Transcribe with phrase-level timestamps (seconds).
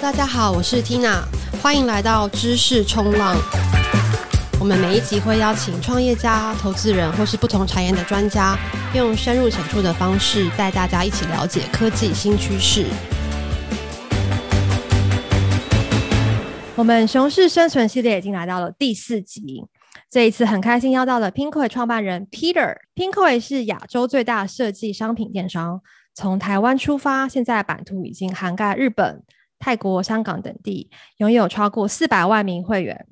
[0.00, 1.22] 大家好，我是 Tina，
[1.62, 3.34] 欢迎来到知识冲浪。
[4.60, 8.56] 我们每一集会邀请创业家、投资人或是不同产业的专家，
[8.94, 12.84] 用深入浅出的方式带大家一起了解科技新趋势。
[16.76, 19.64] 我们熊市生存系列已经来到了第四集，
[20.10, 22.76] 这一次很开心邀到了 Pinkoi 创办人 Peter。
[22.94, 25.80] Pinkoi 是亚洲最大设计商品电商，
[26.14, 29.22] 从台湾出发，现在版图已经涵盖日本、
[29.58, 33.06] 泰国、香港等地，拥有超过四百万名会员。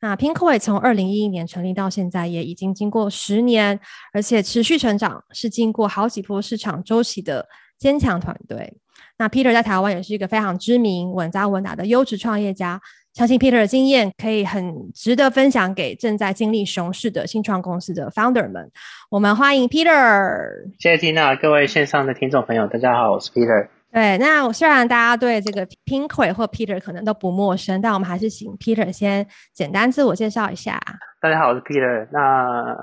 [0.00, 3.78] 那 Pinkoi 从二零一一年成立到现在，也已经经过十年，
[4.12, 7.46] 而且持续成长，是经过好几波市场周期的
[7.78, 8.78] 坚强团队。
[9.18, 12.80] 那 Peter 在台湾也是一个非常知名、稳扎稳打的优质创业家。
[13.12, 18.72] 相信 Peter 的经验可以很值得分享给正在经历熊市的新创公司的 Founder 们。
[19.08, 20.64] 我们欢迎 Peter。
[20.80, 23.68] 谢谢 Tina，各位线上的听众朋友，大家好，我是 Peter。
[23.94, 30.80] 对，那虽然大家对这个 Pinkoi 或 Peter 可能都不陌生，但我们还是请 Peter 先简单自我介绍一下。
[31.22, 32.08] 大家好，我是 Peter。
[32.10, 32.74] 那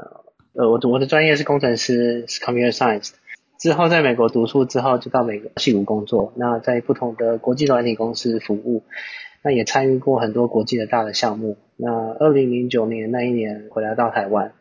[0.54, 3.12] 呃，我我的专业是工程师，是 Computer Science。
[3.60, 6.32] 之后在美国读书之后，就到美国西谷工作。
[6.38, 8.86] 那在不同的国际软体公司服务。
[9.44, 11.58] 那也参与过很多国际的大的项目。
[11.76, 14.54] 那二零零九年那一年回来到台湾，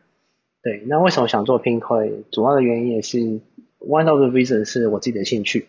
[0.61, 2.23] 对，那为什么想做 Pinkoi？
[2.29, 3.19] 主要的原因也是
[3.79, 5.67] one of the reasons 是我自己的兴趣。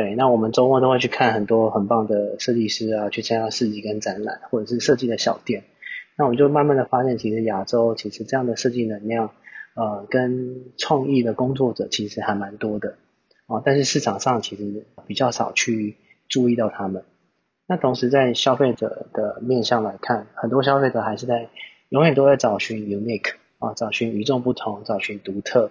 [0.00, 5.64] 对，那我们周末都会去看很多很棒的设计师啊，去参加市集跟展览，或者是设计的小店。
[6.16, 9.32] 那我们就慢慢的发现，其实亚洲其实这样的设计能量，
[9.74, 12.94] 呃，跟创意的工作者其实还蛮多的
[13.46, 15.96] 啊，但是市场上其实比较少去
[16.30, 17.04] 注意到他们。
[17.66, 21.50] 那同时，在消费者的面向来看，很多消费者还是在
[21.90, 25.70] 永远都在找寻 unique 啊，找寻与众不同，找寻独特，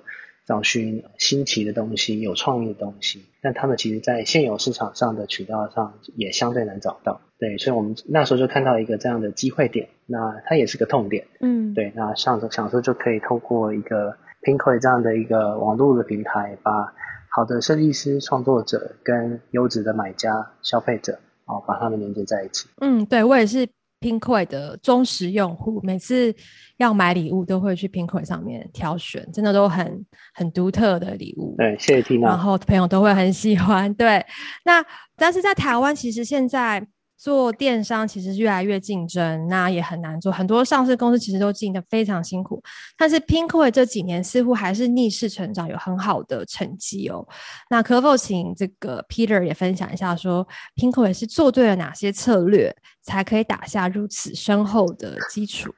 [0.49, 3.23] 找寻新奇的东西，有创意的东西。
[3.39, 7.21] 但他们其实，在现有市场上的渠道上也相对难找到。
[7.37, 11.27] 对，所以我们那时候就看到一个这样的机会点，那它也是个痛点。
[11.39, 16.95] 嗯，对，那想着想说就可以透过一个 Pinkoi 这样的一个网络的平台，把
[17.29, 21.19] 好的设计师、创作者跟优质的买家、消费者。
[21.45, 22.67] 哦，把他们连接在一起。
[22.79, 23.67] 嗯，对，我也是
[23.99, 26.33] Pinkoi 的忠实用户，每次
[26.77, 31.55] 要买礼物都会去 Pinkoi 上面挑选，真的都很很独特的礼物。
[31.57, 32.27] 对，谢谢 Tina。
[32.27, 33.93] 然后朋友都会很喜欢。
[33.95, 34.25] 对，
[34.65, 34.83] 那
[35.15, 36.85] 但是在台湾，其实现在。
[37.19, 40.31] 做电商其实是越来越竞争，那也很难做。
[40.31, 42.63] 很多上市公司其实都经营的非常辛苦，
[42.97, 47.27] 但是 Pinkoi 这几年似乎还是逆势成长，有很好的成绩哦。
[47.69, 50.47] 那可否请这个 Peter 也分享一下说，说
[50.77, 55.69] Pinkoi 是做对了哪些策略，才可以打下如此深厚的基础？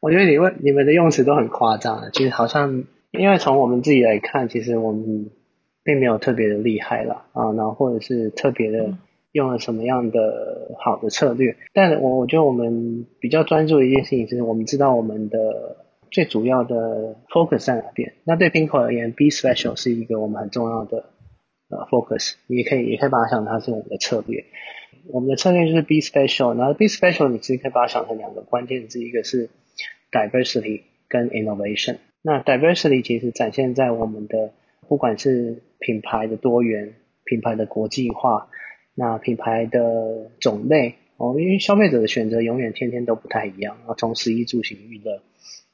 [0.00, 5.30] 我觉得你问你们的用词都很夸张，其实好像因为从我们自己来看，其实我们
[5.84, 8.80] 并没有特别的厉害了啊，然后或者是特别的。
[8.80, 8.98] 嗯
[9.32, 11.56] 用了什么样的好的策略？
[11.72, 18.14] 但我我觉得我们比较专注的一件事情就是，我们知道我们的最主要的 focus 在哪边。
[18.24, 21.10] 那对 Pinko 而言，Be Special 是一个我们很重要的
[21.68, 24.44] 呃 focus，你也可以也可以把它想成它是我们的策略。
[25.10, 29.50] 我们的策略就是 Be Special，然后 Be Special 你其实可以把它想成两个关键字，一个是
[30.10, 31.98] Diversity 跟 Innovation。
[32.22, 34.52] 那 Diversity 其实展现在我们的
[34.88, 38.48] 不管是品牌的多元、品牌的国际化。
[39.00, 45.22] 那品牌的种类哦，因为消费者的选择永远天天都不太一样啊，从食衣住行娱乐，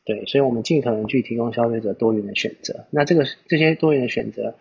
[0.04, 2.84] 对，所以我们尽可能去提供消费者多元的选择。
[2.90, 4.56] 那这个这些多元的选择，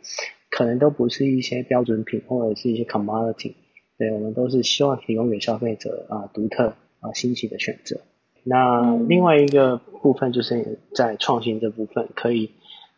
[0.50, 3.51] 可能都不是一些标准品或者是一些 commodity，
[3.97, 8.00] 对，我们都是希望提供给消费者啊独特啊新奇的选择。
[8.45, 12.51] 那另外一个部分就是在创新这部分，可以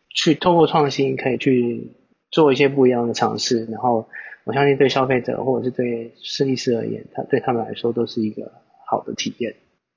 [0.09, 1.89] 去透过创新，可以去
[2.29, 4.07] 做一些不一样的尝试，然后。
[4.45, 8.51] 我相信对消费者或者是对设计师而言，他对他们来说都是一个
[8.87, 9.53] 好的体验。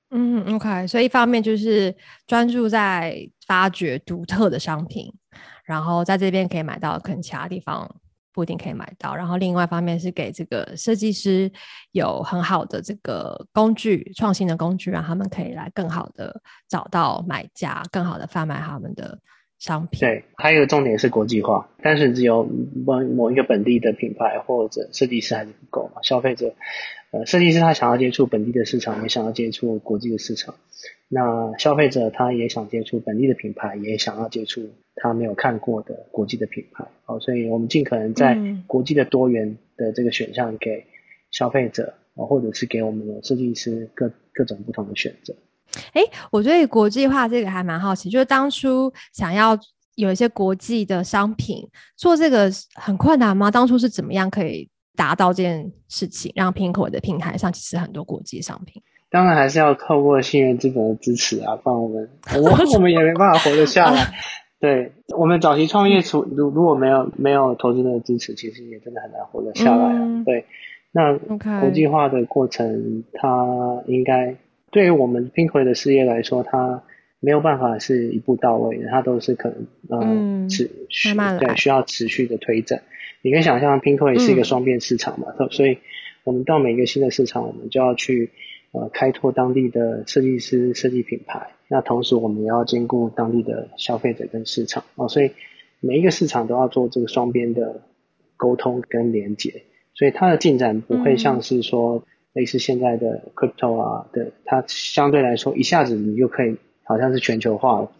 [0.09, 1.95] 嗯，OK，所以一方面就是
[2.25, 3.15] 专注在
[3.45, 5.13] 发掘独特的商品，
[5.63, 7.87] 然后在这边可以买到，可能其他地方
[8.33, 9.15] 不一定可以买到。
[9.15, 11.51] 然后另外一方面是给这个设计师
[11.91, 19.19] 有很好的这个工具，创新的工具，让他们可以来更好的找到买家，更好的贩卖他们的。
[19.59, 22.43] 商品对，还有一个重点是国际化，但是只有
[22.85, 26.01] 某某一个本地的品牌或者设计师还是不够嘛？
[26.01, 26.55] 消费者，
[27.11, 30.55] 呃，设计师他想要接触本地的市场，也想要接触国际的市场。
[31.09, 36.87] 那消费者他也想接触本地的品牌，也想要接触他没有看过的国际的品牌。
[37.05, 40.85] 哦，所以我们尽可能在国际的多元的这个选项给
[41.31, 45.35] 消费者，啊，或者是给我们的设计师各各种不同的选择。
[45.93, 46.01] 哎，
[46.31, 49.57] 我对国际化这个还蛮好奇，就是当初想要
[49.95, 51.67] 有一些国际的商品
[51.97, 53.51] 做这个很困难吗？
[53.51, 58.81] 当初是怎么样可以达到这件事情，让 Pinkoi 的平台上其实很多国际商品。
[59.11, 62.09] 当然还是要透过信源资本的支持啊，不然我们
[62.43, 64.07] 我我们也没办法活得下来。
[64.61, 69.97] 对，我们早期创业，除如如果没有没有投资人的支持，其实也真的很难活得下来啊。
[69.99, 70.45] 嗯、对，
[70.91, 71.17] 那
[71.61, 74.35] 国际化的过程，它应该
[74.71, 76.83] 对于我们 Pinkoi 的事业来说，它
[77.19, 82.83] 没有办法是一步到位的，它都是可能呃持续、嗯、对需要持续的推展。
[83.21, 85.77] 你可以想象，Pinkoi 是一个双边市场嘛，嗯、所以
[86.23, 88.31] 我们到每一个新的市场，我们就要去。
[88.71, 95.31] 呃，开拓当地的设计师、设计品牌，那同时我们也要兼顾当地的消费者跟市场哦，所以
[95.79, 97.81] 每一个市场都要做这个双边的
[98.37, 99.63] 沟通跟连接，
[99.95, 102.03] 所以它的进展不会像是说
[102.39, 106.55] 类似现在的 crypto 啊的，它相对来说一下子你就可以
[106.85, 107.91] 好像是全球化了，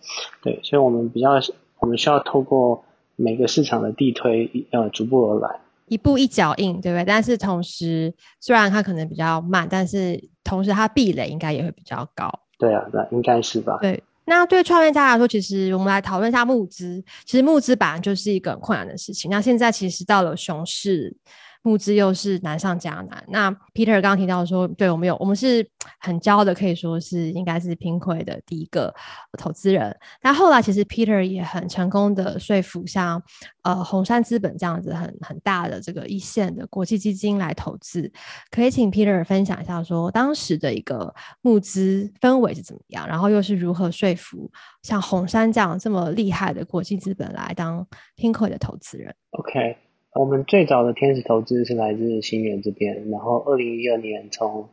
[0.41, 1.31] 对，所以我们比较
[1.80, 2.86] 我们需要透过
[3.18, 5.59] 每个市场的地推，呃，逐步而来。
[5.88, 7.03] 一步一脚印，对不对？
[7.03, 12.31] 但是同时，虽然它可能比较慢，但是同时它壁垒应该也会比较高。
[12.57, 13.77] 对啊，那应该是吧？
[13.81, 14.01] 对。
[14.24, 17.03] 那对创业家来说，其实我们来讨论一下募资。
[17.25, 19.30] 其实募资本来就是一个很困难的事情。
[19.30, 21.13] 那现在其实到了熊市。
[21.61, 23.23] 募资又是难上加难。
[23.27, 25.67] 那 Peter 刚刚提到说，对我们有，我们是
[26.00, 28.94] 很骄傲的，可以说是应该是 Pinkoi 的第一个
[29.38, 29.95] 投资人。
[30.21, 33.21] 但后来其实 Peter 也很成功的说服像
[33.63, 38.09] 呃红杉资本这样子很很大的这个一线的国际基金来投资。
[38.51, 44.50] 可以请 Peter 分享一下说当时的一个募资氛围是怎么样，然后又是如何说服
[44.81, 47.85] 像红杉这样这么厉害的国际资本来当
[48.15, 49.88] Pinkoi 的投资人？OK。
[50.15, 54.69] 我们最早的天使投资是来自新源这边，然后二零一二年从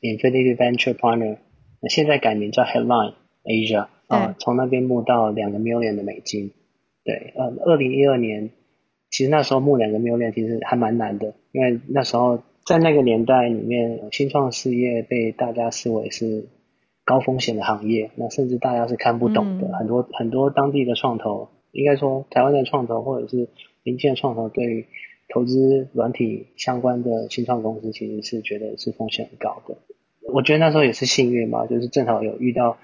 [0.00, 1.36] Infinity Venture Partner，
[1.82, 3.12] 那现在改名叫 Headline
[3.44, 6.52] Asia 啊，从那边募到两个 million 的美金。
[7.04, 8.50] 对，呃，二零一二年
[9.10, 16.48] 其实那时候募两个 million 其实还蛮难的，因为那时候在那个年代里面，新创事业被大家视为是
[17.04, 23.50] 高风险的行业，那甚至大家是看不懂的，嗯、很多很多当地的创投，应该说台湾的创投或者是。
[23.88, 24.86] 临近的创投对于
[25.30, 29.78] 投资软体相关的新创公司，其实是觉得是风险很高的。
[30.30, 32.76] 我觉得那时候也是幸运嘛，就是正好有遇到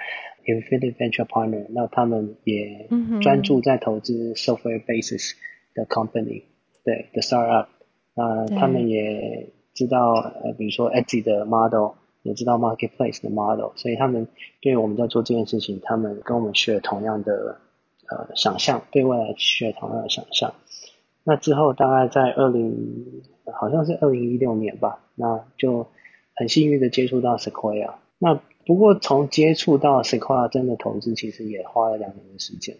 [0.46, 2.88] Infinite Venture Partner，那他们也
[3.20, 5.32] 专注在投资 software basis
[5.74, 6.44] 的 company，
[6.84, 7.66] 对的 startup，
[8.14, 14.26] 那他们也知道呃，比如说 Etsy 的 model，也知道 marketplace 的 model，所以他们
[14.62, 17.58] 对我们在做这件事情，他们跟我们 share 同样的
[18.08, 20.54] 呃想象，对未来 share 同样的想象。
[21.26, 23.22] 那之后大概在二零，
[23.58, 25.86] 好像是二零一六年吧，那就
[26.34, 27.94] 很幸运的接触到 Sequoia。
[28.18, 32.76] 那不过从接触到 Sequoia 真的投资，其实也花了两年的时间。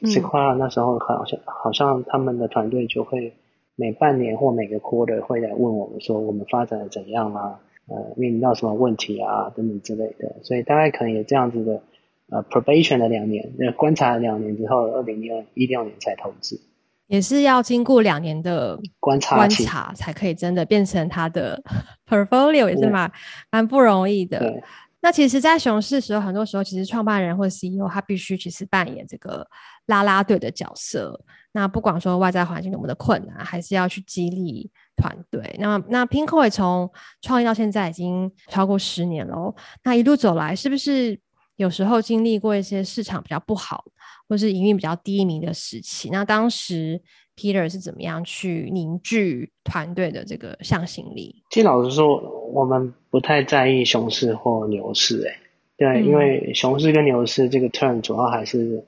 [0.00, 3.34] 嗯、Sequoia 那时候好像好像他们的团队就会
[3.76, 10.36] 每半年或每个 quarter 会来问我们说我们发展的怎样啊，呃，面临到什么问题啊等等之类的。
[10.42, 11.82] 所以大概可能有这样子的
[12.30, 16.60] 呃 probation 的两年，那观察了两年之后，二零一二一六年才投资。
[17.06, 21.62] 也是要经过两年的观察观察，才可以真的变成他的
[22.08, 23.10] portfolio，也是蛮
[23.50, 24.52] 蛮不容易的。
[25.00, 29.46] 那其实，在熊市的时候，很多时候其实创办人或 CEO 他必须其实扮演这个
[29.86, 31.20] 拉拉队的角色。
[31.52, 35.56] 那不管说外在环境多么的困难，还是要去激励团队。
[35.60, 36.90] 那那 Pinko 也从
[37.22, 39.54] 创业到现在已经超过十年喽，
[39.84, 41.18] 那一路走来，是不是
[41.56, 43.84] 有时候经历过一些市场比较不好？
[44.28, 47.00] 或是营运比较低迷的时期，那当时
[47.36, 51.44] Peter 是怎么样去凝聚团队的这个向心力？
[51.50, 52.20] 其实老实说，
[52.52, 55.32] 我们不太在意熊市或牛市，
[55.76, 58.84] 对，嗯、因为熊市跟牛市这个 turn 主要还是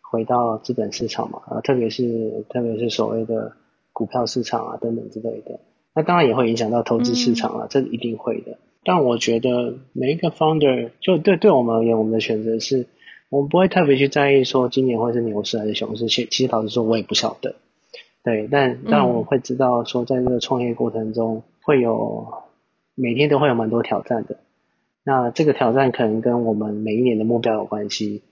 [0.00, 3.52] 回到资本市场嘛，啊，特别是特别是所谓的
[3.92, 5.60] 股票市场啊等等之类的，
[5.94, 8.58] 那当然也会影响到投资市场啊，嗯、这一定会的。
[8.90, 12.88] 但我觉得每一个 founder 就对对我们而言，我们的选择是。
[13.28, 17.54] 我们不会特别去在意说今年会是牛市还是熊市，其其实老实说，我也不晓得。
[18.24, 22.26] 对，但但我会知道说，在这个创业过程中，会有
[22.96, 24.38] 每天都会有蛮多挑战的。
[25.04, 28.24] 那这个挑战可能跟我们每一年的目标有关系，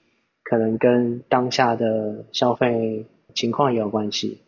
[0.43, 3.05] 可能跟当下的消费
[3.37, 4.39] 情况也有关系。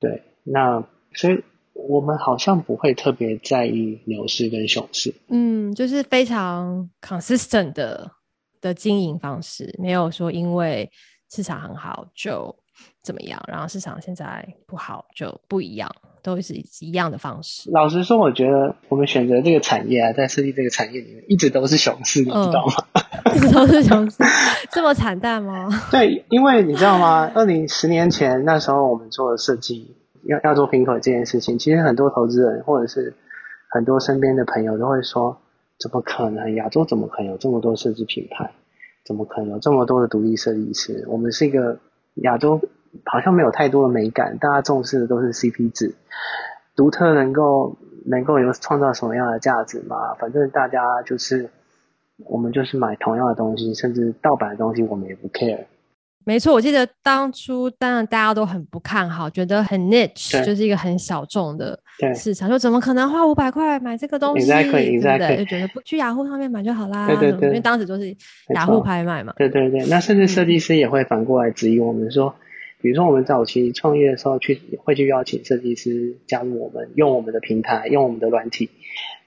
[0.00, 1.40] 对，那所以
[1.88, 5.14] 我们好像不会特别在意牛市跟熊市。
[5.28, 8.10] 嗯，就是非常 consistent 的。
[8.60, 10.90] 的经营方式没有说因为
[11.30, 12.52] 市场很好就
[13.04, 15.88] 怎么样，然后市场现在不好就不一样，
[16.24, 17.70] 都是一样的方式。
[17.70, 22.72] 老实说，我觉得我们选择这个产业啊，在设计这个产业里面，一直都是熊市，你知道吗？
[23.22, 24.16] 嗯、 一直都是熊市，
[24.72, 25.68] 这么惨淡吗？
[25.92, 27.30] 对，因为你知道吗？
[27.32, 29.94] 二零十年前那时候我们做的设计，
[30.28, 33.14] 要要做 Pinkoi 这件事情，其实很多投资人或者是
[33.70, 35.38] 很多身边的朋友都会说，
[35.78, 36.54] 怎么可能？
[36.54, 38.52] 亚洲怎么可能有这么多设计品牌？
[39.06, 41.06] 怎么可能有这么多的独立设计师？
[41.08, 41.78] 我们是一个
[42.16, 42.60] 亚洲，
[43.06, 45.94] 好像没有太多的美感，大家重视的都是 CP 值，
[46.76, 50.12] 独特能够能够有创造什么样的价值嘛？
[50.18, 51.48] 反正大家就是
[52.26, 55.64] 我们就是买同样的东西，甚至盗版的东西我们也不 care。
[56.24, 61.78] 没错，我记得当初当然大家都很不看好，觉得很 niche，就是一个很小众的
[62.14, 65.36] 市场，说怎么可能花五百块买这个东西？Exactly, 对不对？Exactly.
[65.38, 67.06] 就觉得不去雅虎上面买就好啦。
[67.06, 68.14] 对对对，因为当时就是
[68.54, 69.32] 雅虎拍卖嘛。
[69.38, 72.44] 对对对，那甚至设计师也会反过来质疑我们说，嗯、
[72.82, 78.68] 比如说我们早期创业的时候去会去邀请设计师加入我们，用我们的平台，用我们的软体。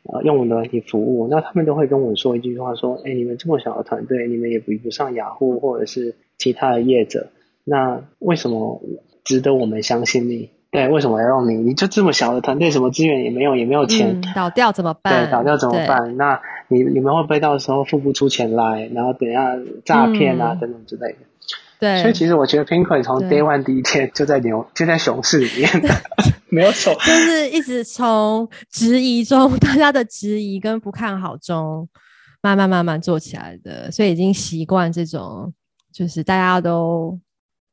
[0.04, 7.28] 啊，用我们的软体服务，那他们都会跟我说一句话，说：“哎，你们这么小的团队，你们也比不上雅虎或者是其他的业者，
[7.64, 8.82] 那为什么
[9.24, 10.50] 值得我们相信你？
[10.72, 11.56] 对，为什么要用你？
[11.56, 15.26] 你就这么小的团队，什么资源也没有，也没有钱，倒掉怎么办？
[15.26, 16.16] 对，倒掉怎么办？
[16.18, 21.18] 那你你们会不会到时候付不出钱来，然后等下诈骗啊、嗯、等等之类的？”
[21.80, 25.68] 对，所以其实我觉得 Pinkoi 从 Day One 第一天就在牛，就在熊市里面，
[26.52, 31.88] 没有错， 就是一直从质疑中，大家的质疑跟不看好中，
[32.42, 35.54] 慢慢慢慢做起来的，所以已经习惯这种，
[35.94, 37.18] 就是大家都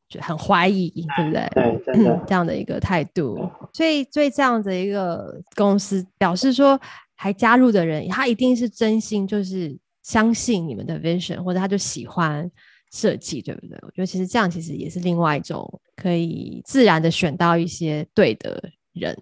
[0.08, 1.48] 就很怀疑，对不对？
[1.52, 3.36] 对，真的这样的一个态度，
[3.72, 6.80] 所以对这样的一个公司表示说，
[7.16, 12.48] 还加入的人，他一定是真心，就是相信你们的 vision，或者他就喜欢。
[12.90, 13.78] 设计对不对？
[13.82, 18.62] 我觉得其实这样其实也是另外一种可以自然的选到一些对的
[18.94, 19.16] 人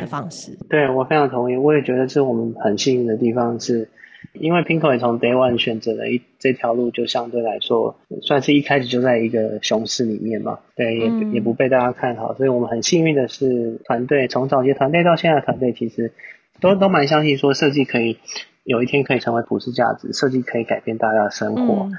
[0.00, 0.56] 的方式。
[0.68, 3.88] 对，对我非常同意，我也觉得是我们很幸运的地方是，
[4.34, 10.60] 因为 Pinko 也从 Day One 选择了一这条路，就相对来说算是一开始就在一个熊市里面嘛。
[10.76, 16.12] 对，也、嗯、也不被大家看好，所以我们很幸运的是，团队从早期团队到现在的团队，其实
[16.60, 18.18] 都都蛮相信说设计可以
[18.62, 21.86] 有一天可以成为普世价值，设计可以改变大家的生活。
[21.86, 21.92] 嗯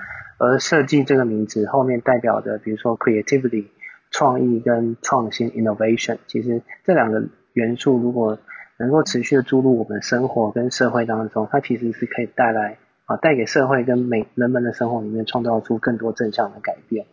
[0.44, 3.68] 而设计这个名字后面代表的，比如说 creativity
[4.10, 8.40] 创意跟创新 innovation，其实这两个元素如果
[8.80, 17.06] 能够持续的注入我们生活跟社会当中，它其实是可以带来啊，带给社会跟每人们的生活里面创造出更多正向的改变。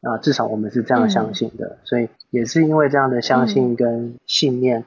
[0.00, 4.84] 啊，至少我们是这样相信的，嗯、所以也是因为这样的相信跟信念，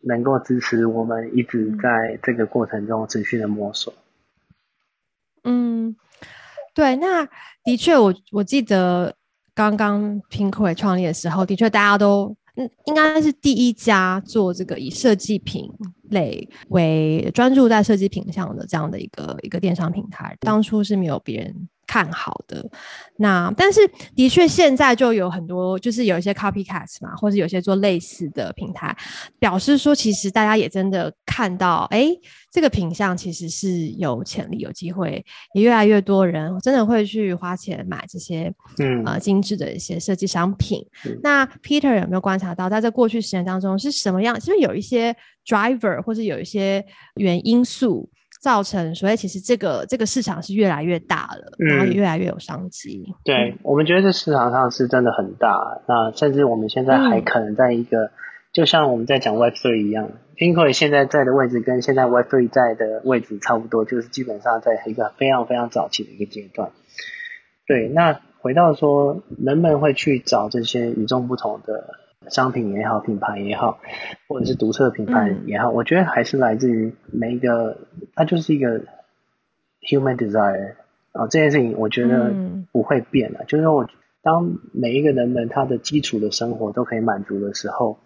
[0.00, 3.92] 能够支持我们一直在这个过程中持续的摸索。
[5.44, 5.96] 嗯。
[6.76, 7.26] 对，那
[7.64, 9.16] 的确我，我记得
[9.54, 15.70] 刚刚 Pinkway 创立的时候，的确大家都嗯，应该是第一家做这个以设计品
[16.10, 21.68] 类为专注在设计品上的这样的一个一个电商平台，当初是没有别人。
[21.86, 22.68] 看好的，
[23.16, 23.80] 那但是
[24.14, 28.94] 的确现在就有很多，就是有一些 copycats 嘛，或者有些做类似的平台，
[29.38, 32.08] 表示说其实大家也真的看到，哎，
[32.50, 35.24] 这个品相其实是有潜力、有机会，
[35.54, 40.84] 也越来越多人真的会去花钱买这些嗯呃精致的一些设计商品。
[41.04, 44.34] 嗯、那 Peter 有没有观察到，在这过去十年当中是什么样？
[44.40, 45.14] 是不是有一些
[45.46, 48.10] driver 或者有一些原因素？
[48.46, 53.04] 造成，所以其实这个这个市场是越来越大了，嗯、然后也越来越有商机。
[53.24, 58.10] 对、嗯、我们觉得这市场上是真的很大，那甚至我们现在还可能在一个，嗯、
[58.52, 66.70] 就像我们在讲 Web Three 一样，Pinkoi 现在在的位置跟现在 Web Three 在的位置差不多，就是基本上在一个非常非常早期的一个阶段。
[67.66, 72.05] 对，那回到说，人们会去找这些与众不同的。
[72.28, 73.78] 商品也好，品牌也好，
[74.28, 77.78] 或者是独特品牌也好，嗯、我觉得还是来自于每一个，
[78.14, 78.80] 它就是一个
[79.82, 80.72] human desire
[81.12, 82.34] 啊、哦，这件事情我觉得
[82.72, 83.40] 不会变的。
[83.40, 83.88] 嗯、就是说我
[84.22, 87.98] 当每一个人们他的基础的生活都可以满足的时候，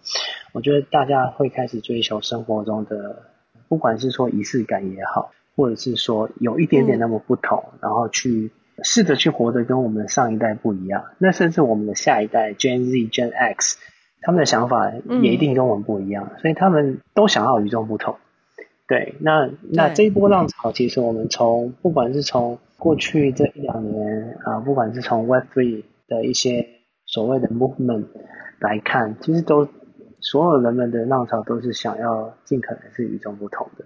[0.52, 3.22] 我觉得大家会开始追求生活中的，
[3.68, 8.50] 不管是说仪式感也好，或者是说有一点点那么不同，嗯、然后去
[8.82, 13.78] 试着去活得跟我们上一代不一样，那甚至我们的下一代 Gen Z、Gen X。
[14.22, 18.16] 他们的想法也一定跟我们不一样，嗯、所以他们都想要与众不同。
[18.86, 26.66] 对，那那这一波浪潮，其实我们从不管是从过去这一两年啊，不管是从 Web Three 的一些
[27.06, 28.06] 所谓的 movement
[28.58, 29.68] 来看，其实都
[30.18, 33.84] 所有人们的浪潮都是想要尽可能是与众不同的。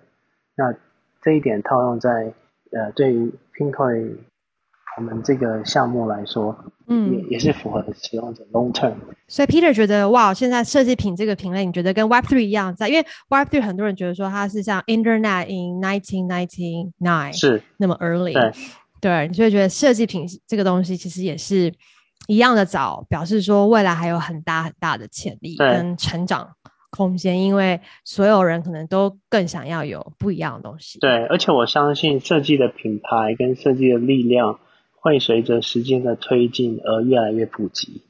[0.57, 0.75] 那
[1.21, 2.33] 这一点套用在
[2.73, 4.17] 呃，对于 Pinkoi
[4.97, 8.95] 我们这个项目来说，嗯，也也是符合使用者 long term。
[9.27, 12.89] 所以 Peter 觉得，哇，现在设计品这个品类，你觉得跟 Web Three 一样在？
[12.89, 18.53] 因为 Web Three 很多人觉得说它是像 Internet in 1999，是那么 early，对，
[19.01, 21.73] 对，你就会觉得设计品这个东西其实也是
[22.29, 26.49] 一样的早，表示说未来还有很大很大的潜力跟成长
[26.91, 31.01] 空间，因为所有人可能都更想要有不一样的东西。
[31.01, 34.61] 对，而且我相信设计的品牌跟设计的力量
[35.05, 38.01] 会随着时间的推进而越来越普及。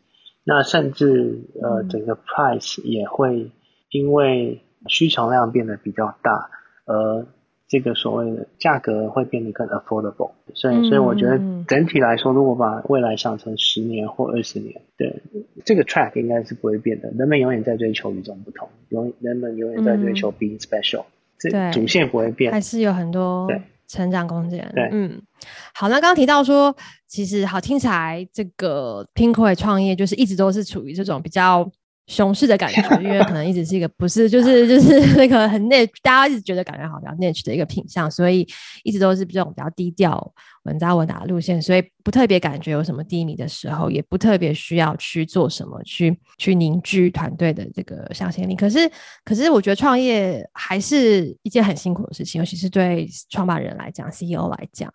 [0.44, 3.50] 那甚至呃，整个 price 也会
[3.90, 6.50] 因为需求量变得比较大，
[6.86, 7.26] 而
[7.66, 10.30] 这个所谓的价格会变得更 affordable。
[10.54, 15.20] 所以，所以我觉得整体来说，如果把未来想成十年或二十年，对
[15.64, 17.10] 这个 track 应该是不会变的。
[17.18, 21.06] 人们永远在追求与众不同，永人们永远在追求 being special，
[21.40, 23.60] 这主线不会变，还是有很多对。
[23.94, 25.22] 成长空间，对，嗯，
[25.74, 26.74] 好，那刚刚提到说，
[27.06, 31.70] 其实好听起来，这个 Pinkoi 创业就是一直都是处于这种比较。
[32.06, 38.46] 熊市的感觉，因为可能一直是一个不是，就是就是 那个很 niche，大家一直觉得感觉好像 niche 的一个品项，所以
[38.82, 40.34] 一直都是这种比较低调、
[40.64, 48.54] 稳扎稳打的路线，所以不特别感觉有什么低迷的时候，也不特别需要去做什么去去凝聚团队的这个向心力。
[48.54, 48.90] 可是，
[49.25, 54.92] 可是我觉得创业还是一件很辛苦的事情，尤其是对创办人来讲，CEO 来讲，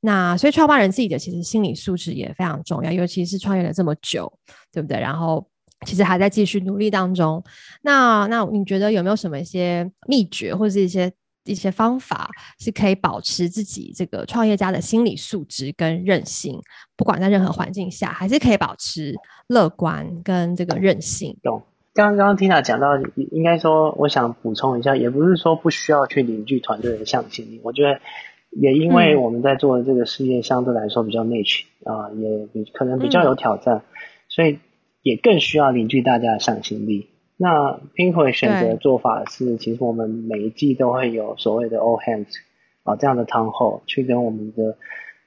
[0.00, 4.30] 那所以创办人自己的其实心理素质也非常重要，尤其是创业了这么久，
[4.70, 5.00] 对不对？
[5.00, 5.49] 然后。
[5.86, 7.42] 其实还在继续努力当中。
[7.82, 11.10] 那那你觉得有没有什么一些秘诀，或者是一些
[11.44, 16.60] 一些方法，是可以保持自己这个创业家的心理素质跟韧性，
[16.96, 19.14] 不管在任何环境下，还是可以保持
[19.48, 21.36] 乐观跟这个韧性？
[21.42, 21.62] 懂。
[21.92, 22.88] 刚刚 Tina 讲到，
[23.32, 27.60] 应该说，我想补充一下，也不是说不需要去凝聚团队的向心力。
[27.64, 28.00] 我觉得，
[28.50, 33.82] 也因为我们在做的这个事业相对来说比较 niche 啊、呃，也比可能比较有挑战，嗯、
[34.28, 34.58] 所以。
[35.02, 37.08] 也更需要凝聚大家的向心力。
[37.36, 42.28] 那 Pinkoi 选择的做法是，其实我们每一季都会有所谓的 All Hands
[42.82, 44.76] 啊这样的 Town Hall，去跟我们的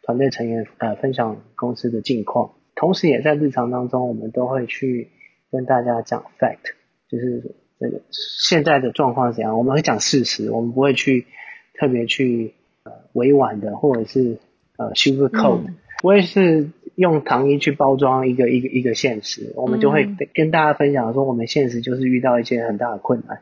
[0.03, 5.09] 团队成员呃分享公司的近况，同时也在日常当中，我们都会去
[5.51, 6.75] 跟大家讲 Fact，
[7.09, 11.25] 就是这个现在的状况是怎样，我们会讲事实，我们不会去
[11.73, 14.38] 特别去呃委婉的或者是
[14.77, 15.62] 呃 Sugar Coat，
[16.03, 16.69] 我也是。
[16.95, 23.41] 用糖衣去包装一个一个一个现实，我们就会跟大家分享说，我们现实就是遇到一些很大的困难，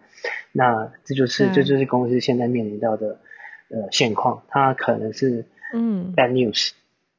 [0.54, 3.20] 那这就是这就是公司现在面临到的
[3.70, 6.14] 呃现况，它可能是嗯。
[6.16, 6.72] bad news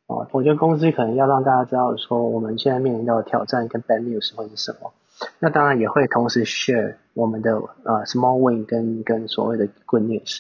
[0.07, 4.95] 哦，我觉得公司可能要让大家知道说，我们现在面临到的挑战跟 bad news 会是什么，
[5.38, 10.38] 那当然也会同时 share 我们的呃 small win 跟跟所谓的 good news，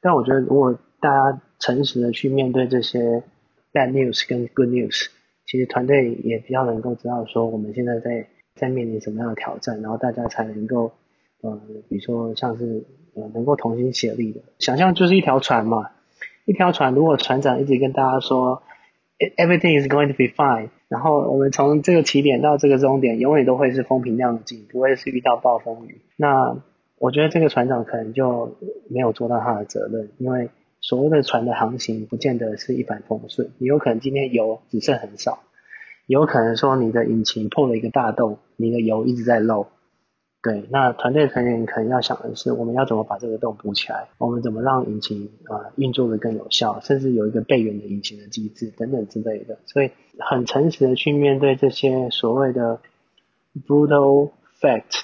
[0.00, 3.24] 但我觉得如果大家诚实的去面对这些
[3.72, 5.08] bad news 跟 good news。
[5.46, 10.92] 其实团队也比较能够知道说我们现在在在面临什么样的挑战，然后大家才能够
[11.40, 15.90] 呃，比如说像是呃能够同心协力的，想象就是一条船嘛，
[16.46, 18.62] 一条船如果船长一直跟大家说
[19.36, 26.56] everything is going to be fine，然后我们从这个起点到这个终点永远都会是风平浪静，不会是遇到暴风雨，那
[26.98, 28.56] 我觉得这个船长可能就
[28.88, 30.48] 没有做到他的责任，因为。
[30.86, 35.40] 所谓的船的航行不见得是一帆风顺，你有可能今天油只剩很少，
[36.06, 39.66] 有可能说你的引擎破了一个大洞，你的油一直在漏。
[40.42, 44.06] 对，那团队成员可能要想的是，我们要怎么把这个洞补起来？
[44.18, 46.78] 我们怎么让引擎啊运作的更有效？
[46.82, 49.58] 甚至有一个备援的引擎的机制等等之类的。
[49.66, 52.78] 所以很诚实的去面对这些所谓的
[53.66, 55.02] brutal fact，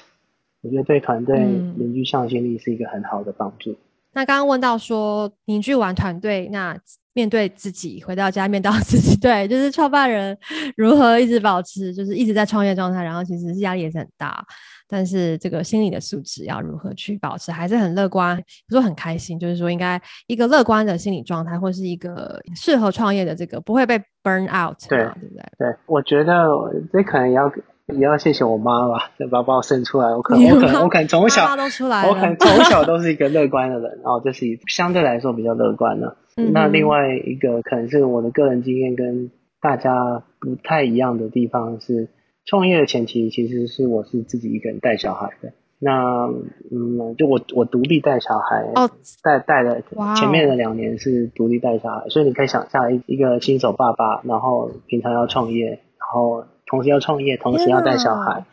[0.61, 3.75] 我觉得对团队凝聚向心力是一个很好的帮助。
[4.13, 6.77] 那刚刚问到说凝聚完团队，那
[7.13, 10.35] 面对自己回到家面对自己， 对，就是创办人
[10.77, 14.43] 如何一直保持，就是一直在创业状态，然后其实是压力也是很大，
[14.87, 18.35] 但是这个心理的素质要如何去保持，还是很乐观，
[18.67, 25.43] 不说很开心，就是说应该一个乐观的心理状态，或是一个适合创业的这个不会被 burn out，对，对不对？
[25.59, 26.47] 对，我觉得
[26.91, 27.51] 这可能要。
[27.87, 29.43] 也要谢谢我妈吧，对吧？
[29.43, 36.15] 把我生出来，我可能我可能我可能从小我可能从小都是一个乐观的人，然后这是相对来说比较乐观的。
[36.37, 42.07] 嗯、那另外一个可能是我的个人经验跟大家不太一样的地方是，
[42.45, 45.51] 创业的前期其实是我是自己一个人带小孩的。
[45.77, 46.27] 那
[46.71, 48.89] 嗯，就我我独立带小孩，哦，
[49.21, 49.81] 带带了
[50.15, 56.45] 前面的两年是独立带小孩，所以你可以想象一一个新手爸爸，然后平常要创业，然后。
[56.73, 58.47] 同时要创业，同时要带小孩，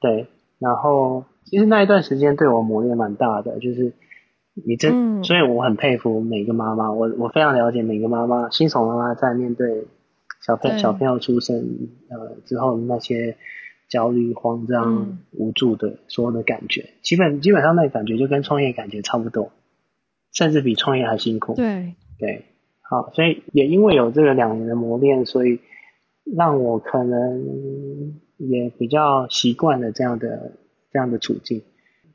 [0.00, 0.28] 对，
[0.60, 3.92] 然后其实那一段时间对我磨练蛮大的，就是
[4.64, 9.88] 你真，嗯、所以我很佩服每个妈妈，我我非常了解每个妈妈，新手妈妈在面对
[10.46, 13.36] 小朋小朋友出生呃之后那些
[13.88, 19.50] 焦虑、慌张、嗯、无助的所有的感觉，基本基本上那感觉就跟创业感觉差不多，
[20.32, 21.54] 甚至比创业还辛苦。
[21.56, 21.94] 对。
[22.20, 22.44] 对，
[22.82, 25.58] 好，所以也因为有这个两年的磨练，所以。
[26.24, 30.52] 让我可能也比较习惯了这样的
[30.92, 31.62] 这样的处境。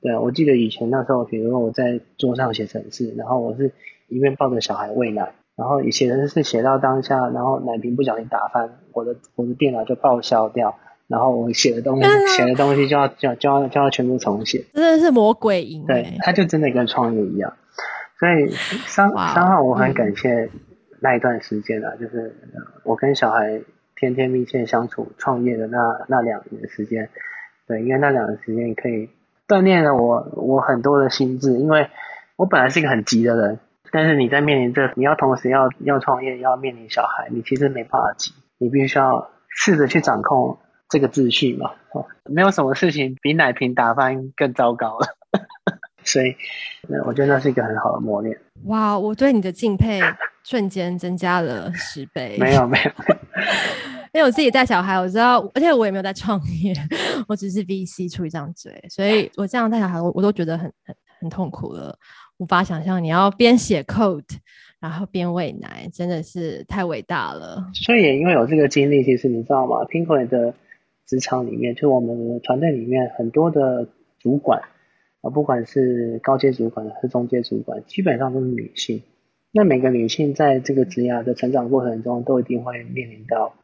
[0.02, 3.72] 对，我记得以前那时候，比如说我在桌上写程式，然后我是
[4.08, 15.86] 一面抱着小孩喂奶，然后写程式写到当下，然后奶瓶不小心打翻，我的我的电脑就报销掉，然后我写的东西写的东西就要就要就要就要全部重写，真的是魔鬼营。
[15.86, 17.54] 对，他就真的跟创业一样，
[18.18, 18.50] 所以
[18.88, 20.50] 三三号我很感谢
[21.02, 22.34] 那一段时间啊，嗯、就是
[22.86, 23.62] 我跟小孩
[24.00, 27.10] 天天密切相处创业的那那两年的时间，
[27.68, 29.10] 对，因为那两年时间可以。
[29.48, 31.90] 锻炼了我，我很多的心智，因为
[32.36, 33.60] 我本来是一个很急的人，
[33.92, 41.72] 但是你在面临这，你要同时要要创业，要面临小孩，你其实没办法急，你必须要试着去掌控这个秩序嘛。
[41.94, 45.08] 哦，没有什么事情比奶瓶打翻更糟糕了，
[46.06, 46.36] 所以，
[47.08, 48.38] 我觉得那是一个很好的磨练。
[48.66, 50.00] 哇，我对你的敬佩
[50.50, 52.36] 瞬间增加了十倍。
[52.40, 52.92] 没有，没有。
[54.12, 56.74] 因为我自己带小孩，我知道，而且我也没有在创业，
[57.28, 61.96] 我只是 VC 出一张嘴，所以我这样带小孩，我我都觉得很很很痛苦了，
[62.38, 64.24] 无法想象你要边写 code，
[64.80, 67.64] 然后边喂奶，真的是太伟大了。
[67.76, 70.56] 所以也因为有这个经历，其实你知道吗？Pinkoi 的
[71.06, 74.64] 职场里面，就我们的团队里面很多的主管
[75.22, 79.04] 啊，不管是高阶主管还是中阶主管，基本上都是女性。
[79.52, 83.56] 那每个女性在这个职涯的成长过程中，都一定会面临到。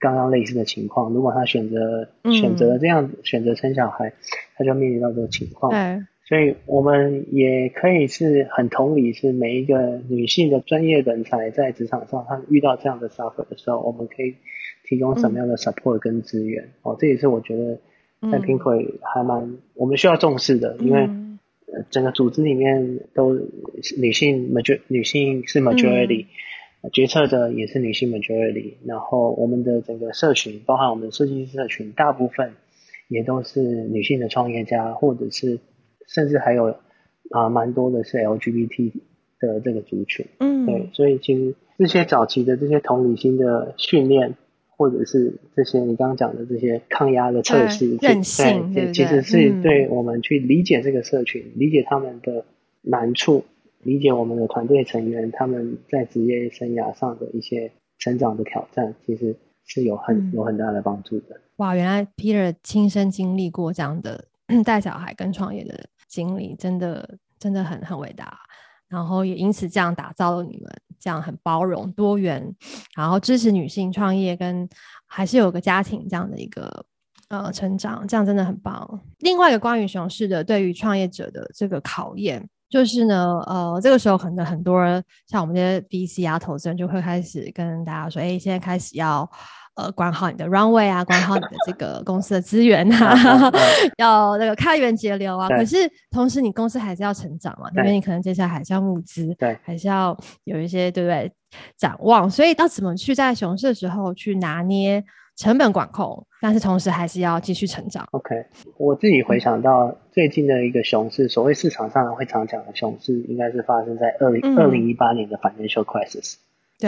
[0.00, 4.12] 刚刚类似的情况，如果她选择选择了这样、嗯、选择生小孩，
[4.54, 5.72] 她就面临到这个情况。
[5.72, 14.34] 对，所以我们也可以是很同理，是每一个女性的专业人才在职场上，她遇到这样的 suffer 的时候，我们可以
[14.84, 16.64] 提供什么样的 support 跟资源？
[16.64, 17.78] 嗯、哦，这也是我觉得
[18.30, 21.08] 在 Pinkoi 还蛮我们需要重视的，嗯、因为
[21.90, 23.34] 整个组织里面都
[23.98, 26.24] 女性 major 女性是 majority。
[26.24, 26.28] 嗯
[26.92, 32.52] 决策的也是女性 majority，然后我们的整个社群，包含我们的设计师社群，大部分
[33.08, 35.60] 也都是女性的创业家，或者是
[36.06, 36.76] 甚至还有
[37.30, 38.92] 啊蛮多的是 LGBT
[39.40, 40.26] 的这个族群。
[40.40, 44.34] 嗯，对，所以其实这些早期的这些同理心的训练，
[44.76, 52.44] 或者是这些你刚刚讲的这些抗压的测试，韧性，对，其实是对我们去理解这个社群，嗯、理解他们的
[52.82, 53.44] 难处。
[53.82, 61.38] 理解我们的团队成员他们在职业生涯上的一些成长的挑战，其实是有很、嗯、有很大的帮助的。
[61.56, 64.24] 哇，原来 Peter 亲身经历过这样的
[64.64, 68.38] 带小孩跟创业的经历，真的真的很很伟大。
[68.94, 72.54] 然后也因此这样打造了你们这样很包容多元，
[72.96, 74.68] 然后支持女性创业跟
[75.06, 76.86] 还是有个家庭这样的一个
[77.28, 79.00] 呃成长，这样真的很棒。
[79.18, 82.48] 另外一个关于熊市的对于创业者的这个考验。
[82.70, 89.30] 就是呢，呃，这个时候可能很多人像我们这些 VC 啊投资人就会开始跟大家说，哎，现在开始要
[89.74, 93.50] 呃管好你的 runway 啊， 管好你的这个公司的资源啊，
[93.98, 95.48] 要那个开源节流啊。
[95.48, 95.76] 可是
[96.10, 101.30] 同时你公司还是要成长嘛，因为你可能接下来还是要募资，对，还是要有一些对不对
[101.76, 105.04] 展望，所以要怎么去在熊市的时候去拿捏？
[105.36, 108.06] 成本管控，但是同时还是要继续成长。
[108.12, 116.36] OK，我自己回想到最近的一个熊市，所谓市场上会常讲的熊市，应该是发生在二零二零一八年的 financial crisis。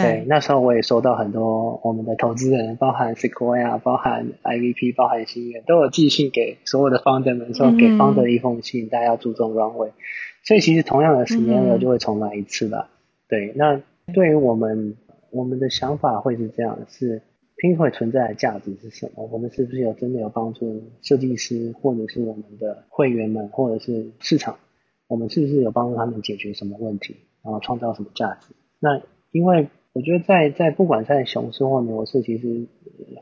[0.02, 9.90] 对，对，那时候我也收到很多我们的投资人，包含 Sequoia、包含 IVP、包含新源，都有寄信给所有的 founder 们，说给 founder 一封信，嗯、大家要注重 runway。
[10.44, 12.88] 所以其实同样的时间呢，就会重来一次了。
[12.90, 12.92] 嗯、
[13.28, 13.80] 对，那
[14.12, 14.96] 对于我们，
[15.30, 17.22] 我们的想法会是这样：是。
[17.58, 19.26] Pinkoi 存在的价值是什么？
[19.32, 24.56] 我们是不是有真的有帮助设计师，或者是我们的会员们，或者是市场？
[25.08, 28.54] 我们是不是有帮助他们解决什么问题，然后创造什么价值？
[28.78, 29.00] 那
[29.32, 32.66] 因为我觉得在在不管在熊市或牛市，其实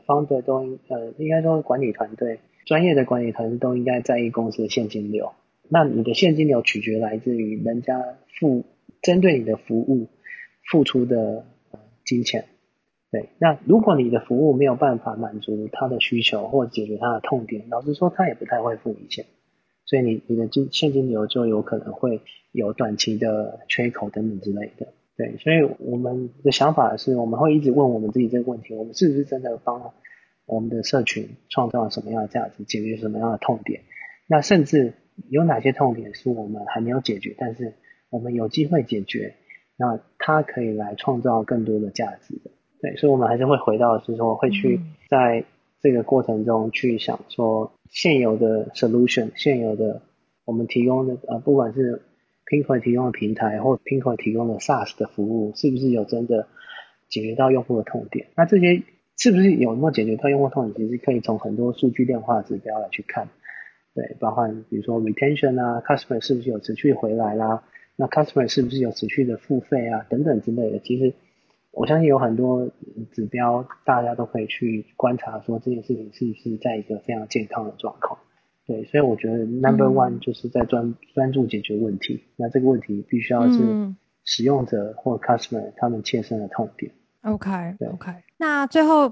[0.05, 0.55] founder 都
[0.89, 5.31] 呃应该说管理团队专业的管理团队都应该在意公司的现金流。
[5.69, 8.03] 那你的现金流取决来自于人家
[8.37, 8.65] 付
[9.01, 10.09] 针对你的服务
[10.69, 11.45] 付出的
[12.03, 12.43] 金钱。
[13.09, 19.23] 对，那如果你的服务没有办法满足他的需求或解决他的痛点，老实说他也不太会付你钱，
[19.85, 22.19] 所以你你的金现金流就有可能会
[22.51, 24.87] 有短期的缺口等等之类的。
[25.17, 29.93] 对，所以我们的想法是，我们会一直问我们自己这个问题：我们是不是真的帮
[30.45, 33.81] 我们的社群创造了什么样的价值，解决什么样的痛点？
[34.27, 34.93] 那甚至
[35.29, 37.73] 有哪些痛点是我们还没有解决，但是
[38.09, 39.35] 我们有机会解决，
[39.77, 42.51] 那它可以来创造更多的价值的。
[42.81, 45.45] 对，所以，我们还是会回到，是说会去在
[45.81, 50.01] 这个过程中去想说，现有的 solution，现有的
[50.43, 52.01] 我们提供的呃，不管是
[52.45, 56.47] PINKO 提供的平台，或 PINKO 提供的 SaaS 的服务，是不是有真的
[57.09, 58.27] 解决到用户的痛点？
[58.35, 58.83] 那这些
[59.17, 63.29] 是不是有没有解决到用户痛点，其实可以从很多数据量化指标来去看。
[63.93, 67.63] 对，包括比如说 retention 啊，customer 是不是有持续回来啦？
[67.95, 70.05] 那 customer 是不是有持续的付费啊？
[70.09, 70.79] 等等之类的。
[70.79, 71.13] 其实
[71.71, 72.69] 我相信有很多
[73.13, 78.19] 指标，大家都可以去观察，说这件事情是不是在一个非常健康的状况。
[78.65, 82.23] 对，所以我觉得 number one 就是在专专注解决问题。
[82.35, 83.59] 那这个问题必须要是
[84.23, 86.91] 使用者或 customer 他们切身的痛点。
[87.25, 88.13] OK，对，OK。
[88.37, 89.11] 那最后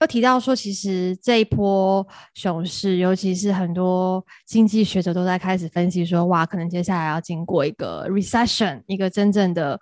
[0.00, 9.78] 又提到说，其实这一波熊市，尤其是很多经济学者都在开始分析说，哇，可能接下来要经过一个 recession，一个真正的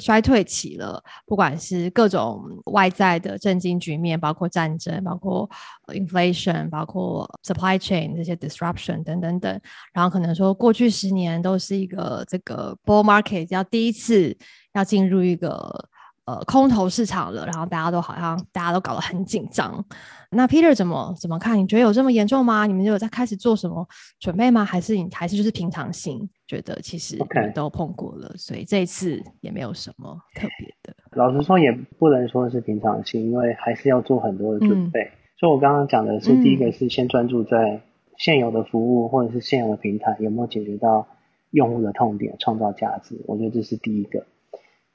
[0.00, 1.00] 衰退期了。
[1.24, 5.48] 不管是各种外在的震惊局面，包括战争，包括
[5.86, 9.60] inflation，包括 supply chain 这些 disruption 等等等，
[9.92, 14.36] 然后可能说过去十年都是一个这个 bull market，要第一次
[14.72, 15.88] 要进入一个。
[16.30, 19.84] 呃，空头市场了，然后大家都好像大家都搞得很紧张。
[20.30, 21.58] 那 Peter 怎么怎么看？
[21.58, 22.66] 你觉得有这么严重吗？
[22.66, 23.84] 你们就有在开始做什么
[24.20, 24.64] 准备吗？
[24.64, 27.18] 还是你还是就是平常心，觉得其实
[27.52, 30.94] 都碰过了.所以这一次也没有什么特别的。
[31.16, 35.00] 老实说，也不能说是平常心，因为还是要做很多的准备。
[35.00, 37.80] 嗯、所以我刚刚讲的是，第一个是先专注在
[38.16, 41.08] 现有的服务或者是现有的平台有没有解决到
[41.50, 43.20] 用户的痛点，创造价值。
[43.26, 44.24] 我觉得这是第一个。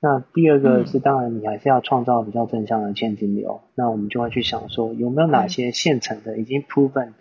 [0.05, 3.61] 那第二个是，当然你还是要创造比较正向的现金流。
[3.63, 7.13] 嗯、那我们就会去想说，有没有哪些现成的、已经 proven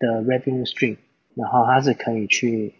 [0.00, 0.96] 的 revenue stream，
[1.36, 2.74] 然后它是可以去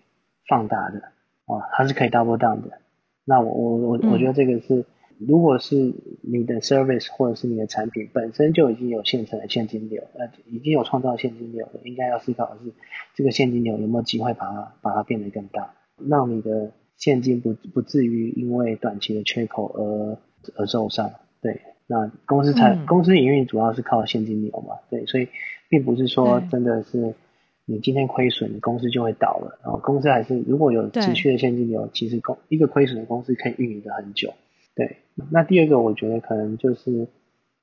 [0.49, 1.03] 放大的，
[1.47, 2.81] 哦，它是可以 double down 的。
[3.25, 4.85] 那我我我我觉得这个是，
[5.21, 5.77] 如果是
[6.25, 12.73] 你的 service 或者是你的产品本身就已经有现成的现金流，呃，已经有创造现金流了，应该要思考的是，
[13.15, 15.75] 这个现金流有没有机会把它把它变得更大，
[16.09, 16.73] 让你的。
[16.99, 20.19] 现金不不至于因为短期的缺口而
[20.57, 25.29] 而受伤，对，那公司才、嗯、公司营运主要是靠现金流嘛，对，所以
[25.69, 27.15] 并不是说真的是
[27.65, 34.35] 你今天亏损，公司就会倒了，然后公司还是如果有持续的现金流，其实公一个亏损的公司可以运营的很久，
[34.75, 34.97] 对，
[35.31, 37.07] 那第二个我觉得可能就是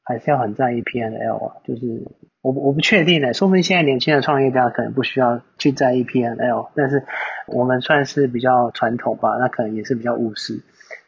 [0.06, 2.08] 还是要很在意 P N L 啊，就是。
[2.46, 7.04] 我我不确定呢，说不定现在年轻的创业家可能不需要去在意 P N L，但是
[7.48, 10.62] 我们算是比较传统吧，那可能也是比较务实，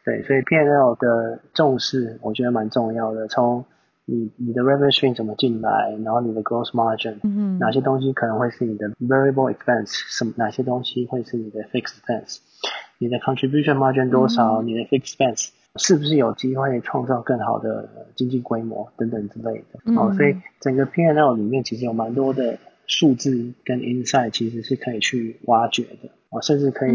[0.04, 3.28] 对，所以 P N L 的重视我觉得蛮重要的。
[3.28, 3.64] 从
[4.04, 12.38] 你你的 revenue stream 怎么进来，然后你的 gross margin，嗯，哪些东西可能会是你的 variable expense，什么哪些东西会是你的 fixed expense，
[12.98, 15.50] 你的 contribution margin 多少，嗯、你的 fixed expense。
[15.78, 19.80] 是不是有机会创造更好的经济规模等等之类的？
[19.86, 26.10] 嗯、哦，所以整个 P&L 里面其实有蛮多的数字跟 insight，其实是可以去挖掘的。
[26.30, 26.92] 哦，甚至可以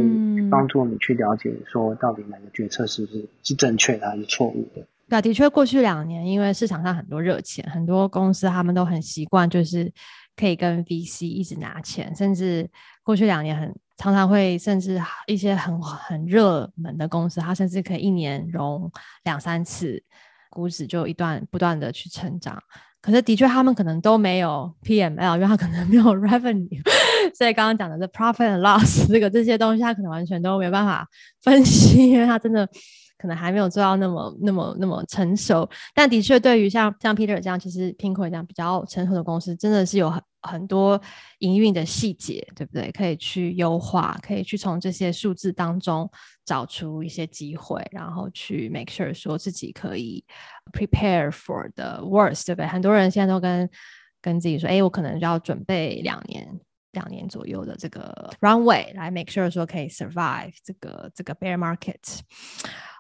[0.52, 4.86] 帮助你去了解说到底哪个决策是不是是正确的还是错误的。
[5.08, 9.92] 那的确，过去两年因为市场上很多热钱，很多公司他们都很习惯就是
[10.36, 12.70] 可以跟 VC 一直拿钱，甚至
[13.04, 13.76] 过去两年很。
[13.96, 18.92] 常常会，甚至一些很很热门的公司，它甚至可以一年融
[19.24, 20.04] 两三次，
[20.50, 22.62] 股指就一段不断的去成长。
[23.00, 26.82] 可是的确，他们可能都没有 PML，因为他可能没有 revenue。
[27.38, 31.08] 所以刚刚讲的这 profit loss 这个这些东西，他可能完全都没办法
[31.42, 32.68] 分析，因为他真的。
[33.24, 41.02] 可能还没有做到那么、那么、那么成熟，但的确，对于像像 Peter 这样，其实 Pinko 这样比较成熟的公司，真的是有很很多
[41.40, 42.92] 营运的细节，对不对？
[42.92, 46.12] 可以去优化，可以去从这些数字当中
[46.44, 50.22] 找出一些机会，然后去 make sure 说自己可以
[50.74, 52.68] prepare for the worst，对不对？
[52.68, 53.70] 很多人现在都跟
[54.22, 56.46] 跟自己说，哎，我可能就要准备两年、
[56.92, 62.20] 两年左右的这个 runway 来 make sure 说可以 survive 这个这个 bear market。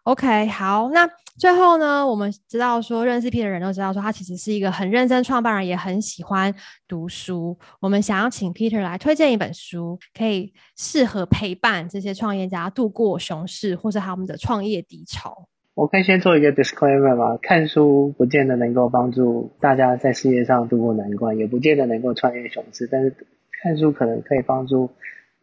[0.04, 6.54] OK，好，那最后呢，我们知道说认识 P 的人都知道说他其实是一个很认真创办人，也很喜欢
[6.90, 7.58] 读书。
[7.80, 15.48] 我们想要请 Peter 来推荐一本书，可以适合陪伴这些创业家度过熊市或者他们的创业低潮。
[15.74, 17.40] 我可以先做一个 disclaimer 吗？
[17.42, 23.16] 看书不见得能够帮助大家在事业上度过难关，也不见得能够创业熊市，但是
[23.62, 24.90] 看书可能可以帮助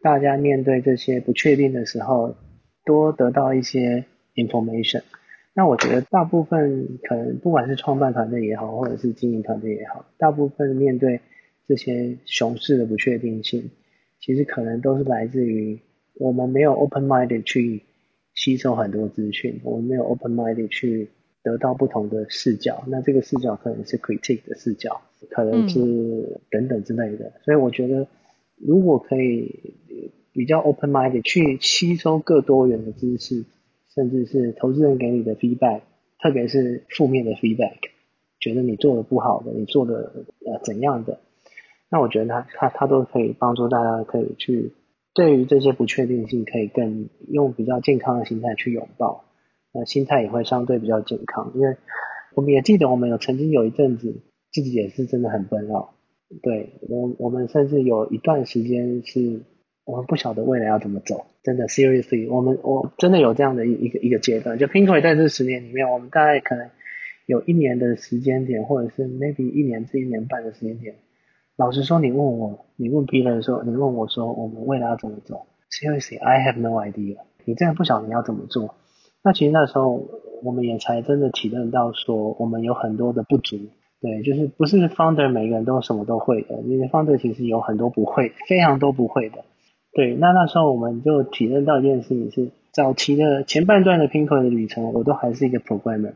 [0.03, 2.35] 大家面对这些不确定的时候，
[2.85, 4.05] 多得到一些。
[4.35, 5.01] information，
[5.53, 11.19] 那我觉得大部分可能不管是创办团队也好，或者是经营团队也好，大部分面对
[11.67, 13.69] 这些熊市的不确定性，
[14.19, 15.79] 其实可能都是来自于
[16.15, 17.83] 我们没有 open minded 去
[18.33, 21.09] 吸收很多资讯，我们没有 open minded 去
[21.43, 28.07] 得到不同的视角，那这个视角可能是 critique 的视角，可能是等等之类的，嗯、所以我觉得
[28.55, 29.75] 如果可以
[30.31, 33.43] 比较 open minded 去吸收各多元的知识。
[33.93, 35.81] 甚至是投资人给你的 feedback，
[36.19, 37.77] 特别是负面的 feedback，
[38.39, 41.19] 觉得你做的不好的，你做的呃怎样的，
[41.89, 44.73] 那我觉得他他他都可以帮助大家可以去
[45.13, 49.25] 对于这些不确定性，可以更用比较健康的心态去拥抱，
[49.73, 51.75] 那心态也会相对比较健康，因为
[52.33, 54.21] 我们也记得我们有曾经有一阵子
[54.53, 55.95] 自己也是真的很奔扰，
[56.41, 59.41] 对我我们甚至有一段时间是
[59.91, 66.69] 我们不晓得未来要怎么走，真的 seriously，我们我真的有这样的一一个一个阶段，就 Pinko 在这十年里面，我们大概可能。
[67.27, 70.95] 有一年的时间点，或者是 maybe 一年至一年半的时间点。
[71.55, 77.17] 老实说，你问我，你问 Peter 的时候，你问我说，我们未来要怎么走？Seriously, I have no idea。
[77.45, 78.75] 你真的不晓得你要怎么做。
[79.23, 80.03] 那其实那时候，
[80.43, 83.57] 我们也才真的体认到说，我们有很多的不足。
[84.01, 89.45] 对，就是不是 founder 每个人都什么都会的，因为 founder 其实有很多不会，非常多不会的。
[89.93, 96.13] 对，那那时候我们就体认到一件事情是，早期的前半段的 Pinkoi 的旅程，我都还是一个 programmer。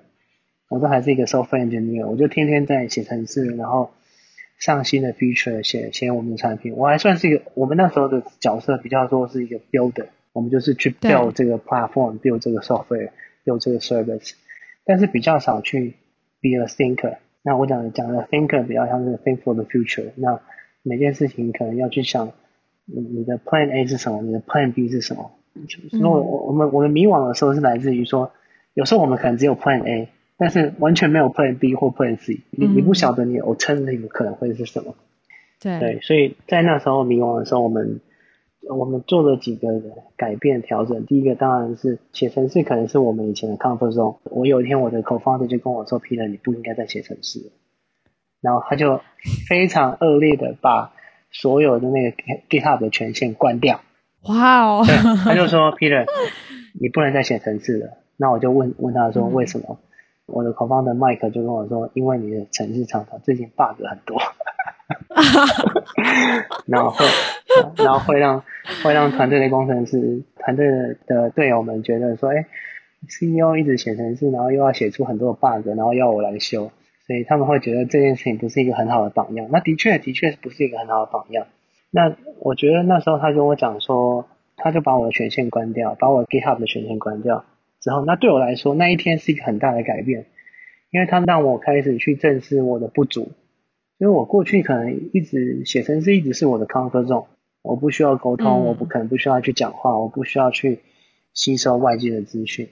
[0.68, 3.92] 我都还是一个 software engineer，我就天天在写程式，然后
[4.58, 6.74] 上新的 feature，写写我们的产品。
[6.76, 14.32] 我还算是一个，我们那时候的角色比较说是一个 builder，我们就是去 build 这个 platform，build 这个 software，build 这个 service，
[14.86, 15.94] 但是比较少去
[16.42, 17.18] be a thinker。
[17.44, 20.14] 那我讲讲的 thinker 比较像是 think for the future。
[20.16, 20.42] 那
[20.82, 22.32] 每件事情可能要去想，
[22.86, 25.32] 你你的 plan A 是什么，你的 plan B 是什么。
[25.92, 28.32] 所以我我们我们迷惘的时候是来自于说，
[28.74, 30.10] 有时候我们可能只有 plan A。
[30.38, 34.94] 但是完全没有 Plan B 或 Plan C，你你不晓得你 alternative 可能会是什么？
[35.62, 38.02] 对对，所以在那时候迷惘的时候，我们
[38.68, 39.82] 我们做了几个
[40.18, 41.06] 改变调整。
[41.06, 44.18] 第一个当然是写程式，可能是我们以前的 comfort zone。
[44.26, 47.52] 我有一天我的 co-founder 就跟我说：“Peter，你不应该再写程式了。”
[48.44, 49.00] 然后他就
[49.48, 50.95] 非常恶劣的把
[51.42, 52.18] 所有的那个
[52.50, 53.82] GitHub 的权限关掉。
[54.28, 54.84] 哇哦！
[55.24, 56.06] 他就说：“Peter，
[56.80, 59.78] 你不能再写程式了。”那我就问问他说：“为什么？”嗯
[60.28, 64.18] 我的 co-founder Mike 就跟我说，因为你的程式常常最近 bug 很多，
[66.66, 67.06] 然后会，
[67.84, 68.44] 然后会让
[68.84, 70.66] 会让团队的工程师、团队
[71.06, 72.44] 的队友们觉得说，哎
[73.08, 76.72] ，CEO 一直写程式，然后又要写出很多的 bug，然后要我来修，
[77.08, 79.48] 所以他们会觉得这件事情不是一个很好的榜样。
[79.52, 81.48] 那的确，的确不是一个很好的榜样。
[81.92, 87.46] 那我觉得那时候他跟我讲说，他就把我的权限关掉，把我 GitHub 的权限关掉。
[87.80, 90.26] 之后，那对我来说，那一天是一个很大的改变，
[90.92, 93.32] 因为他让我开始去正视我的不足。
[93.98, 97.28] 因为我过去可能一直写程式，一直是我的 comfort zone，
[97.62, 100.80] 我不需要沟通，嗯、我不可能不需要去讲话，我不需要去
[101.34, 102.68] 吸收外界的资讯。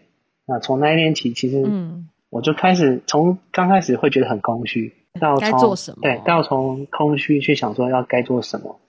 [0.45, 1.63] 那从那一天起，其实
[2.33, 5.97] 我就开始从刚开始会觉得很空虚，到从该做什么？
[6.01, 8.79] 对，到从空虚去想说要该做什么，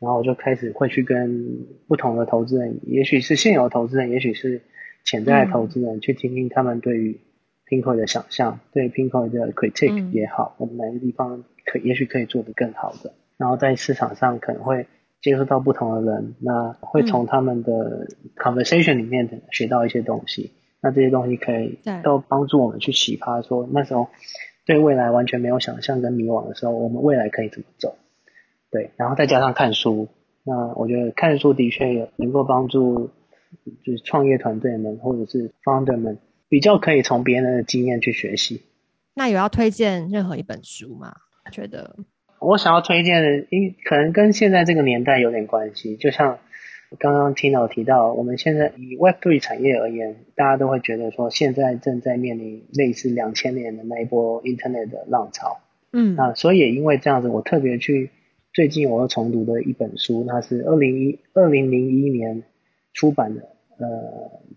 [0.00, 4.62] 然后我就开始会去跟不同的投资人，也许是现有的投资人，也许是。
[5.08, 7.20] 潜在的投资人去听听他们对于
[7.68, 14.88] Pinkoi 的想象，对 Pinkoi 的 critique 也好，我们哪个地方可也许可以做得更好的，然后在市场上可能会
[15.22, 24.08] 接触到不同的人，那会从他们的 conversation 里面学到一些东西，那这些东西可以都帮助我们去启发说，那时候
[24.64, 27.96] 对未来完全没有想象跟迷惘的时候，我们未来可以怎么走？
[28.70, 30.08] 对，然后再加上看书，
[30.44, 33.10] 那我觉得看书的确有能够帮助。
[33.84, 38.62] 就是创业团队们或者是 founder 们比较可以从别人的经验去学习。
[39.14, 41.14] 那有要推荐任何一本书吗？
[41.50, 41.96] 觉得
[42.40, 45.96] 我想要推荐的，因可能跟现在这个年代有点关系。
[45.96, 46.38] 就像
[46.98, 55.58] 刚刚 Tina 提到，我们现在以 Web3 产业而言，大家都会觉得说，现在正在面临类似两千年的那一波 Internet 的浪潮。
[55.92, 58.10] 嗯，啊所以也因为这样子，我特别去
[58.52, 62.42] 最近我又重读的一本书，它是二零一二零零一年。
[62.98, 63.42] 出版的
[63.78, 63.86] 呃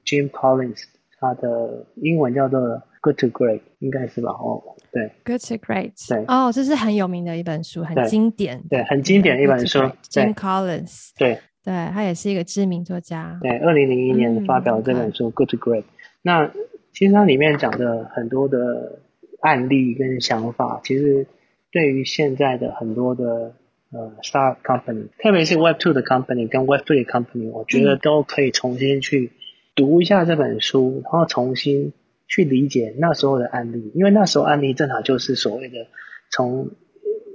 [0.06, 0.84] ，Jim Collins，
[1.20, 2.62] 他的英文叫做
[3.02, 4.32] 《Good to Great》，应该是吧？
[4.32, 9.80] 哦，对，《Good to Great》对，哦，这是很有名的一本书，很经典，对，很经典的一本书。
[10.10, 13.38] Jim Collins，对，对，他也是一个知名作家。
[13.42, 15.82] 对，二零零一年发表的这本书《Good to Great》，
[16.22, 16.52] 那
[16.94, 19.00] 其实它里面讲的很多的
[19.42, 21.28] 案例跟想法，其实
[21.72, 23.54] 对于现在的很多的。
[23.92, 29.32] 呃，Start Company，特别是 Web Two 的 Company 跟 Web Three 的 Company，我觉得都可以重新去
[29.74, 31.94] 读一下这本书，然后重新
[32.28, 35.88] 去理解那时候的案例，因为那时候案例正好就是所谓的
[36.30, 36.70] 从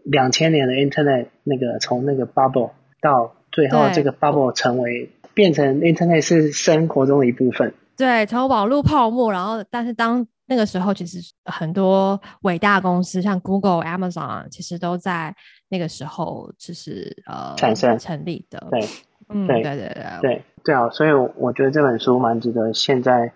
[0.04, 2.70] 两千年的 Internet 那个从那个 Bubble
[3.02, 7.72] 到最后这个 Bubble 成为变成 Internet 是生活中的一部分。
[7.96, 15.32] 对，从网络泡沫，然后但是当那个时候，其实很多伟大公司，像 Google、Amazon，其实都在
[15.68, 18.66] 那个时候就是呃产生成立的。
[18.72, 18.80] 对，
[19.28, 20.90] 嗯，对对对对对啊！
[20.90, 23.32] 所以我觉得这本书蛮值得现在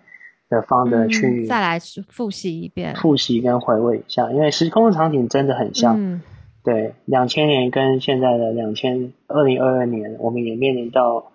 [0.48, 5.94] 的方的去、嗯、再来复习一遍，复习跟回味一下，因为时空的场景真的很像。
[5.96, 6.20] 嗯、
[6.64, 11.32] 对，两千年跟现在的两千二零二二年，我们也面临到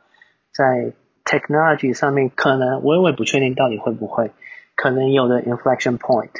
[0.54, 0.94] 在
[1.26, 4.32] technology 上面，可能我也不确定到底会不会，
[4.76, 6.32] 可能有的 inflection point。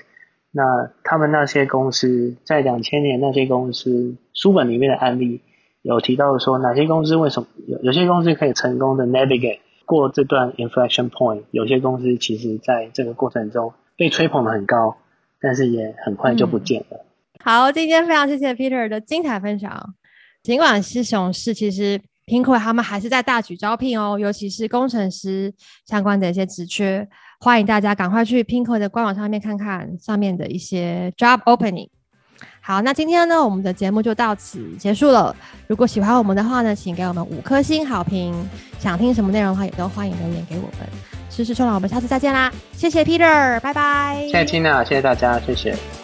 [0.52, 5.42] 那他们那些公司在两千年那些公司书本里面的案例。
[5.86, 14.96] 有提到说哪些公司为什么有有些公司可以成功的 navigate 过这段 inflection point，有些公司其实在这个过程中被吹捧的很高，
[15.42, 17.02] 但是也很快就不见了。
[17.46, 19.94] 好，今天非常谢谢 Peter 的精彩分享。
[20.44, 25.54] 尽管是熊市，其实 Pinkoi 他们还是在大举招聘哦，尤其是工程师
[25.86, 27.06] 相关的一些职缺，
[27.42, 31.90] 欢迎大家赶快去 Pinko 的官网上面看看上面的一些 job opening。
[32.62, 35.36] 好，那今天呢，我们的节目就到此结束了。
[35.68, 38.34] 如果喜欢我们的话呢，请给我们五颗星好评。
[38.80, 40.88] 想听什么内容的话，也都欢迎留言给我们。
[41.30, 42.50] 事事冲浪，我们下次再见啦！
[42.72, 44.26] 谢谢 Peter，拜拜。
[44.32, 46.03] 谢谢 Tina，谢谢大家，谢谢。